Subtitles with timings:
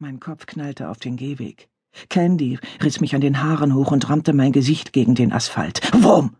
[0.00, 1.68] Mein Kopf knallte auf den Gehweg.
[2.08, 5.80] Candy riss mich an den Haaren hoch und rammte mein Gesicht gegen den Asphalt.
[5.94, 6.36] Wurm!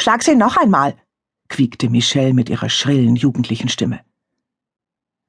[0.00, 0.96] Schlag sie noch einmal,
[1.48, 4.00] quiekte Michelle mit ihrer schrillen, jugendlichen Stimme.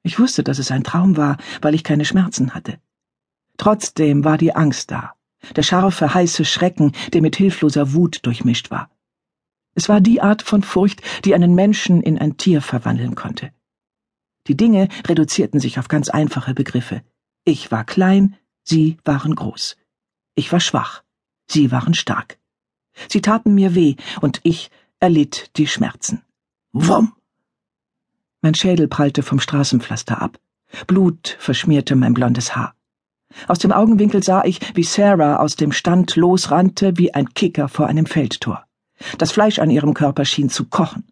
[0.04, 2.78] Ich wusste, dass es ein Traum war, weil ich keine Schmerzen hatte.
[3.58, 5.12] Trotzdem war die Angst da,
[5.54, 8.90] der scharfe, heiße Schrecken, der mit hilfloser Wut durchmischt war.
[9.74, 13.52] Es war die Art von Furcht, die einen Menschen in ein Tier verwandeln konnte.
[14.48, 17.02] Die Dinge reduzierten sich auf ganz einfache Begriffe.
[17.44, 19.76] Ich war klein, sie waren groß.
[20.34, 21.02] Ich war schwach,
[21.48, 22.38] sie waren stark.
[23.08, 24.70] Sie taten mir weh, und ich
[25.00, 26.22] erlitt die Schmerzen.
[26.72, 27.12] Wumm!
[28.40, 30.38] Mein Schädel prallte vom Straßenpflaster ab.
[30.86, 32.74] Blut verschmierte mein blondes Haar.
[33.48, 37.86] Aus dem Augenwinkel sah ich, wie Sarah aus dem Stand losrannte wie ein Kicker vor
[37.86, 38.66] einem Feldtor.
[39.18, 41.04] Das Fleisch an ihrem Körper schien zu kochen.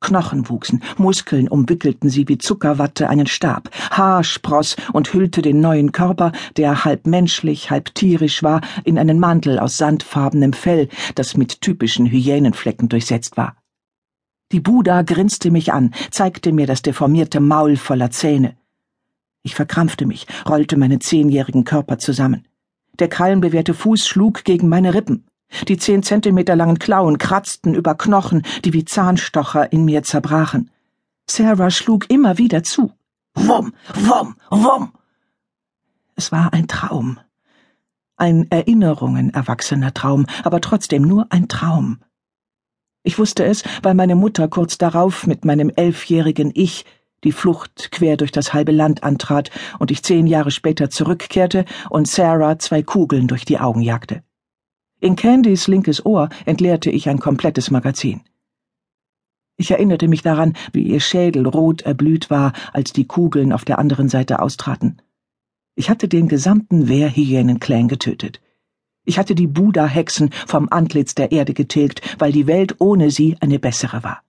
[0.00, 5.92] Knochen wuchsen, Muskeln umwickelten sie wie Zuckerwatte einen Stab, Haar spross und hüllte den neuen
[5.92, 11.60] Körper, der halb menschlich, halb tierisch war, in einen Mantel aus sandfarbenem Fell, das mit
[11.60, 13.56] typischen Hyänenflecken durchsetzt war.
[14.50, 18.56] Die Buddha grinste mich an, zeigte mir das deformierte Maul voller Zähne.
[19.42, 22.46] Ich verkrampfte mich, rollte meinen zehnjährigen Körper zusammen.
[22.98, 25.27] Der krallenbewehrte Fuß schlug gegen meine Rippen.
[25.66, 30.70] Die zehn Zentimeter langen Klauen kratzten über Knochen, die wie Zahnstocher in mir zerbrachen.
[31.26, 32.92] Sarah schlug immer wieder zu.
[33.34, 34.92] Wumm, wumm, wumm.
[36.16, 37.18] Es war ein Traum.
[38.16, 41.98] Ein Erinnerungen erwachsener Traum, aber trotzdem nur ein Traum.
[43.04, 46.84] Ich wusste es, weil meine Mutter kurz darauf mit meinem elfjährigen Ich
[47.24, 52.06] die Flucht quer durch das halbe Land antrat und ich zehn Jahre später zurückkehrte und
[52.06, 54.22] Sarah zwei Kugeln durch die Augen jagte.
[55.00, 58.22] In Candys linkes Ohr entleerte ich ein komplettes Magazin.
[59.56, 63.78] Ich erinnerte mich daran, wie ihr Schädel rot erblüht war, als die Kugeln auf der
[63.78, 64.98] anderen Seite austraten.
[65.76, 68.40] Ich hatte den gesamten Wehrhyänen-Clan getötet.
[69.04, 73.60] Ich hatte die Buddha-Hexen vom Antlitz der Erde getilgt, weil die Welt ohne sie eine
[73.60, 74.22] bessere war.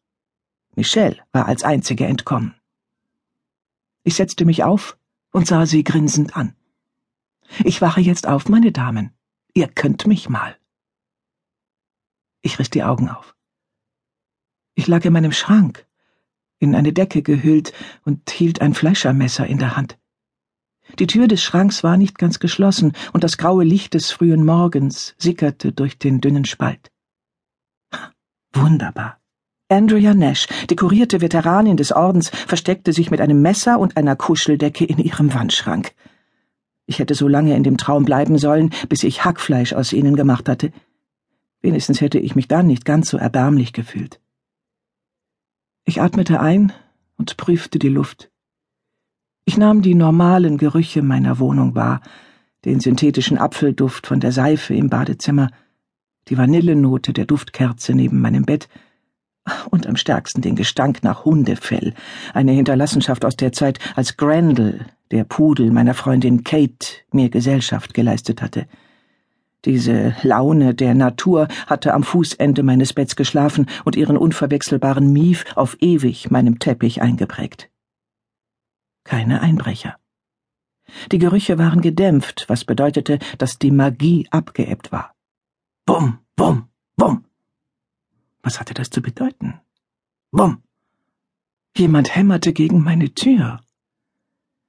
[0.75, 2.53] Michelle war als einzige entkommen.
[4.03, 4.97] Ich setzte mich auf
[5.31, 6.53] und sah sie grinsend an.
[7.63, 9.11] Ich wache jetzt auf, meine Damen.
[9.53, 10.58] Ihr könnt mich mal.
[12.41, 13.35] Ich riss die Augen auf.
[14.75, 15.85] Ich lag in meinem Schrank,
[16.59, 17.73] in eine Decke gehüllt
[18.05, 19.97] und hielt ein Fleischermesser in der Hand.
[20.97, 25.15] Die Tür des Schranks war nicht ganz geschlossen, und das graue Licht des frühen Morgens
[25.17, 26.91] sickerte durch den dünnen Spalt.
[28.53, 29.19] Wunderbar.
[29.71, 34.97] Andrea Nash, dekorierte Veteranin des Ordens, versteckte sich mit einem Messer und einer Kuscheldecke in
[34.97, 35.93] ihrem Wandschrank.
[36.87, 40.49] Ich hätte so lange in dem Traum bleiben sollen, bis ich Hackfleisch aus ihnen gemacht
[40.49, 40.71] hatte.
[41.61, 44.19] Wenigstens hätte ich mich dann nicht ganz so erbärmlich gefühlt.
[45.85, 46.71] Ich atmete ein
[47.17, 48.31] und prüfte die Luft.
[49.45, 52.01] Ich nahm die normalen Gerüche meiner Wohnung wahr,
[52.65, 55.49] den synthetischen Apfelduft von der Seife im Badezimmer,
[56.27, 58.69] die Vanillenote der Duftkerze neben meinem Bett
[59.71, 61.93] und am stärksten den Gestank nach Hundefell,
[62.33, 68.41] eine Hinterlassenschaft aus der Zeit, als Grendel, der Pudel meiner Freundin Kate, mir Gesellschaft geleistet
[68.41, 68.67] hatte.
[69.65, 75.77] Diese Laune der Natur hatte am Fußende meines Betts geschlafen und ihren unverwechselbaren Mief auf
[75.81, 77.69] ewig meinem Teppich eingeprägt.
[79.03, 79.97] Keine Einbrecher.
[81.11, 85.13] Die Gerüche waren gedämpft, was bedeutete, dass die Magie abgeebbt war.
[85.85, 87.25] Bum, bum, bum.
[88.41, 89.59] Was hatte das zu bedeuten?
[90.31, 90.63] Bum.
[91.75, 93.59] Jemand hämmerte gegen meine Tür.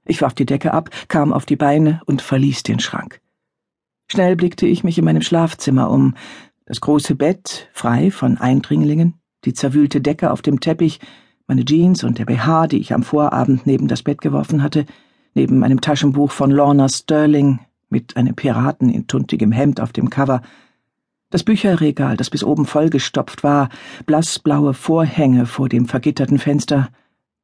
[0.05, 3.21] Ich warf die Decke ab, kam auf die Beine und verließ den Schrank.
[4.13, 6.15] Schnell blickte ich mich in meinem Schlafzimmer um.
[6.67, 10.99] Das große Bett, frei von Eindringlingen, die zerwühlte Decke auf dem Teppich,
[11.47, 14.85] meine Jeans und der BH, die ich am Vorabend neben das Bett geworfen hatte,
[15.35, 20.43] neben einem Taschenbuch von Lorna Sterling mit einem Piraten in tuntigem Hemd auf dem Cover,
[21.31, 23.69] das Bücherregal, das bis oben vollgestopft war,
[24.07, 26.89] blassblaue Vorhänge vor dem vergitterten Fenster,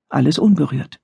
[0.09, 0.99] alles unberührt.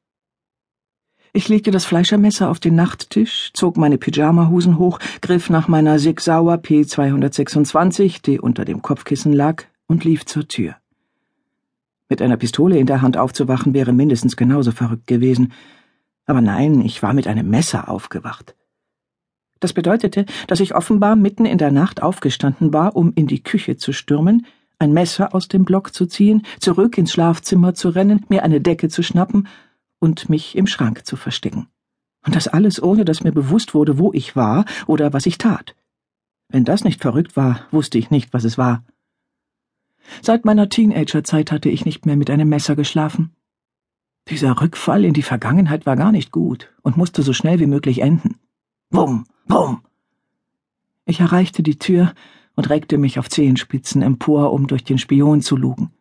[1.35, 6.21] Ich legte das Fleischermesser auf den Nachttisch, zog meine Pyjamahosen hoch, griff nach meiner Sig
[6.21, 10.77] Sauer P226, die unter dem Kopfkissen lag, und lief zur Tür.
[12.11, 15.55] Mit einer Pistole in der Hand aufzuwachen wäre mindestens genauso verrückt gewesen.
[16.27, 18.55] Aber nein, ich war mit einem Messer aufgewacht.
[19.59, 23.79] Das bedeutete, dass ich offenbar mitten in der Nacht aufgestanden war, um in die Küche
[23.79, 24.45] zu stürmen,
[24.79, 28.91] ein Messer aus dem Block zu ziehen, zurück ins Schlafzimmer zu rennen, mir eine Decke
[28.91, 29.49] zu schnappen
[30.03, 31.69] und mich im Schrank zu verstecken.
[32.27, 35.77] Und das alles ohne, dass mir bewusst wurde, wo ich war oder was ich tat.
[36.49, 38.85] Wenn das nicht verrückt war, wusste ich nicht, was es war.
[40.21, 43.31] Seit meiner Teenagerzeit hatte ich nicht mehr mit einem Messer geschlafen.
[44.29, 48.01] Dieser Rückfall in die Vergangenheit war gar nicht gut und musste so schnell wie möglich
[48.01, 48.41] enden.
[48.91, 49.83] Wumm, wumm.
[51.05, 52.13] Ich erreichte die Tür
[52.57, 55.93] und reckte mich auf Zehenspitzen empor, um durch den Spion zu lugen.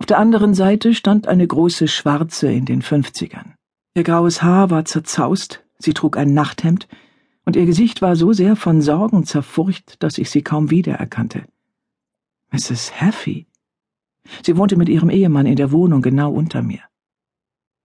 [0.00, 3.54] Auf der anderen Seite stand eine große Schwarze in den Fünfzigern.
[3.94, 6.88] Ihr graues Haar war zerzaust, sie trug ein Nachthemd,
[7.44, 11.44] und ihr Gesicht war so sehr von Sorgen zerfurcht, dass ich sie kaum wiedererkannte.
[12.50, 12.98] Mrs.
[12.98, 13.46] Haffey.
[14.42, 16.80] Sie wohnte mit ihrem Ehemann in der Wohnung genau unter mir.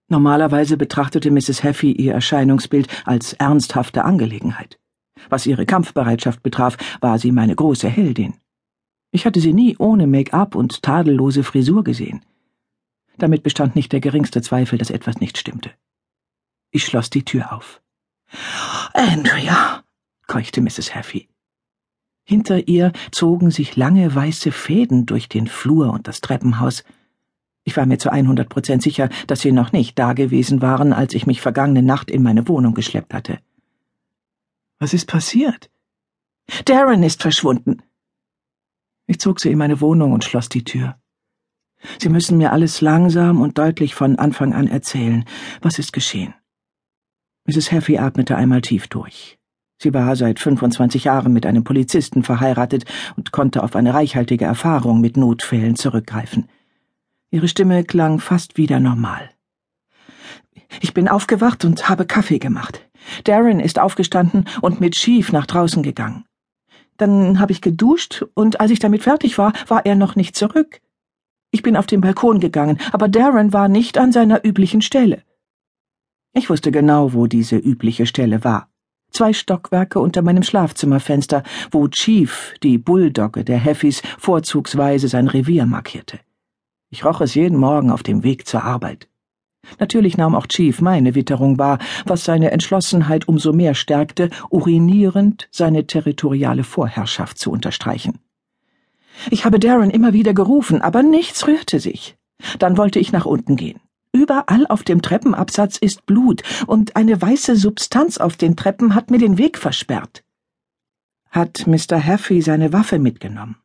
[0.08, 1.62] Normalerweise betrachtete Mrs.
[1.64, 4.78] Haffey ihr Erscheinungsbild als ernsthafte Angelegenheit.
[5.28, 8.34] Was ihre Kampfbereitschaft betraf, war sie meine große Heldin.
[9.10, 12.24] Ich hatte sie nie ohne Make-up und tadellose Frisur gesehen.
[13.18, 15.70] Damit bestand nicht der geringste Zweifel, dass etwas nicht stimmte.
[16.70, 17.80] Ich schloss die Tür auf.
[18.92, 19.82] Andrea,
[20.26, 20.94] keuchte Mrs.
[20.94, 21.28] Haffey.
[22.24, 26.84] Hinter ihr zogen sich lange weiße Fäden durch den Flur und das Treppenhaus,
[27.62, 31.14] ich war mir zu 100 Prozent sicher, dass sie noch nicht da gewesen waren, als
[31.14, 33.38] ich mich vergangene Nacht in meine Wohnung geschleppt hatte.
[34.78, 35.70] Was ist passiert?
[36.64, 37.82] Darren ist verschwunden.
[39.06, 40.96] Ich zog sie in meine Wohnung und schloss die Tür.
[41.98, 45.24] Sie müssen mir alles langsam und deutlich von Anfang an erzählen.
[45.62, 46.34] Was ist geschehen?
[47.46, 47.70] Mrs.
[47.70, 49.38] Haffey atmete einmal tief durch.
[49.78, 52.84] Sie war seit 25 Jahren mit einem Polizisten verheiratet
[53.16, 56.48] und konnte auf eine reichhaltige Erfahrung mit Notfällen zurückgreifen.
[57.30, 59.30] Ihre Stimme klang fast wieder normal.
[60.80, 62.88] Ich bin aufgewacht und habe Kaffee gemacht.
[63.24, 66.24] Darren ist aufgestanden und mit Chief nach draußen gegangen.
[66.96, 70.80] Dann habe ich geduscht und als ich damit fertig war, war er noch nicht zurück.
[71.50, 75.22] Ich bin auf den Balkon gegangen, aber Darren war nicht an seiner üblichen Stelle.
[76.32, 78.68] Ich wusste genau, wo diese übliche Stelle war.
[79.10, 86.20] Zwei Stockwerke unter meinem Schlafzimmerfenster, wo Chief, die Bulldogge der Heffis, vorzugsweise sein Revier markierte.
[86.90, 89.08] Ich roch es jeden Morgen auf dem Weg zur Arbeit.
[89.78, 95.86] Natürlich nahm auch Chief meine Witterung wahr, was seine Entschlossenheit umso mehr stärkte, urinierend seine
[95.86, 98.18] territoriale Vorherrschaft zu unterstreichen.
[99.30, 102.16] Ich habe Darren immer wieder gerufen, aber nichts rührte sich.
[102.58, 103.80] Dann wollte ich nach unten gehen.
[104.12, 109.18] Überall auf dem Treppenabsatz ist Blut, und eine weiße Substanz auf den Treppen hat mir
[109.18, 110.22] den Weg versperrt.
[111.30, 112.02] Hat Mr.
[112.02, 113.56] Haffey seine Waffe mitgenommen?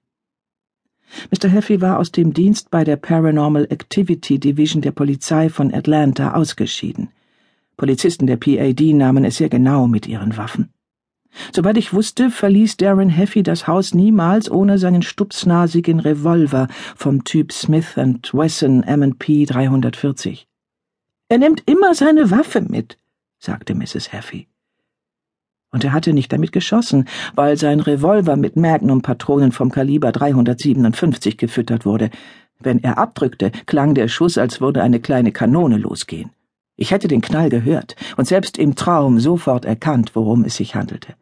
[1.32, 1.50] Mr.
[1.50, 7.10] Heffy war aus dem Dienst bei der Paranormal Activity Division der Polizei von Atlanta ausgeschieden.
[7.78, 10.70] Polizisten der PAD nahmen es sehr genau mit ihren Waffen.
[11.54, 17.54] Soweit ich wusste, verließ Darren Heffy das Haus niemals ohne seinen stupsnasigen Revolver vom Typ
[17.54, 20.48] Smith Wesson M&P 340.
[21.30, 22.98] Er nimmt immer seine Waffe mit,
[23.40, 24.12] sagte Mrs.
[24.12, 24.51] Heffy.
[25.72, 31.86] Und er hatte nicht damit geschossen, weil sein Revolver mit Magnum-Patronen vom Kaliber 357 gefüttert
[31.86, 32.10] wurde.
[32.60, 36.32] Wenn er abdrückte, klang der Schuss, als würde eine kleine Kanone losgehen.
[36.76, 41.16] Ich hätte den Knall gehört und selbst im Traum sofort erkannt, worum es sich handelte.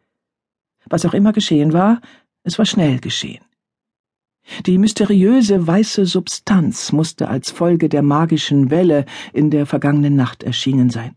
[0.88, 2.00] Was auch immer geschehen war,
[2.42, 3.44] es war schnell geschehen.
[4.66, 10.90] Die mysteriöse weiße Substanz musste als Folge der magischen Welle in der vergangenen Nacht erschienen
[10.90, 11.14] sein.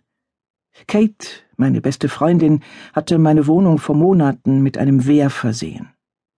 [0.87, 2.61] Kate, meine beste Freundin,
[2.93, 5.89] hatte meine Wohnung vor Monaten mit einem Wehr versehen.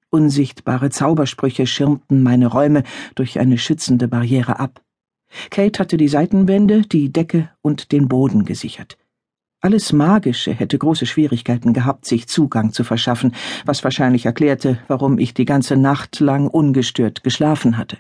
[0.10, 2.84] Unsichtbare Zaubersprüche schirmten meine Räume
[3.16, 4.82] durch eine schützende Barriere ab.
[5.50, 8.98] Kate hatte die Seitenwände, die Decke und den Boden gesichert.
[9.62, 13.34] Alles Magische hätte große Schwierigkeiten gehabt, sich Zugang zu verschaffen,
[13.66, 17.98] was wahrscheinlich erklärte, warum ich die ganze Nacht lang ungestört geschlafen hatte.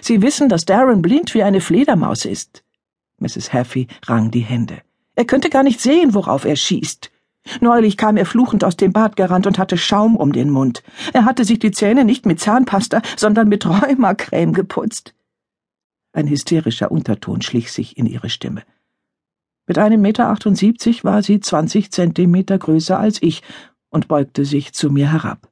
[0.00, 2.64] Sie wissen, dass Darren blind wie eine Fledermaus ist.
[3.18, 3.52] Mrs.
[3.52, 4.82] Haffey rang die Hände.
[5.20, 7.10] Er könnte gar nicht sehen, worauf er schießt.
[7.60, 10.82] Neulich kam er fluchend aus dem Bad gerannt und hatte Schaum um den Mund.
[11.12, 15.14] Er hatte sich die Zähne nicht mit Zahnpasta, sondern mit Rheumacreme geputzt.
[16.14, 18.62] Ein hysterischer Unterton schlich sich in ihre Stimme.
[19.66, 23.42] Mit einem Meter achtundsiebzig war sie zwanzig Zentimeter größer als ich
[23.90, 25.49] und beugte sich zu mir herab.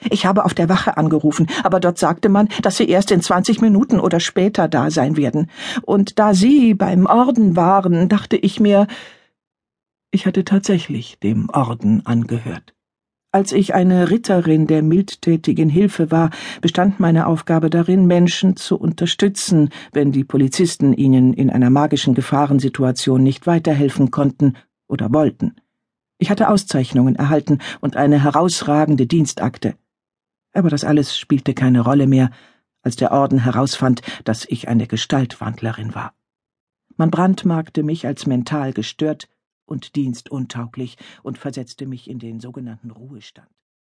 [0.00, 3.60] Ich habe auf der Wache angerufen, aber dort sagte man, dass sie erst in zwanzig
[3.60, 5.50] Minuten oder später da sein werden.
[5.82, 8.86] Und da Sie beim Orden waren, dachte ich mir,
[10.10, 12.74] ich hatte tatsächlich dem Orden angehört.
[13.32, 19.70] Als ich eine Ritterin der mildtätigen Hilfe war, bestand meine Aufgabe darin, Menschen zu unterstützen,
[19.92, 24.54] wenn die Polizisten ihnen in einer magischen Gefahrensituation nicht weiterhelfen konnten
[24.88, 25.56] oder wollten.
[26.18, 29.74] Ich hatte Auszeichnungen erhalten und eine herausragende Dienstakte
[30.56, 32.30] aber das alles spielte keine Rolle mehr,
[32.82, 36.14] als der Orden herausfand, dass ich eine Gestaltwandlerin war.
[36.96, 39.28] Man brandmarkte mich als mental gestört
[39.66, 43.48] und dienstuntauglich und versetzte mich in den sogenannten Ruhestand.